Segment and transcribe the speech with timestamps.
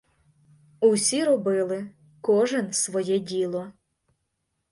[0.79, 1.89] Усі робили
[2.21, 3.71] кожен своє діло.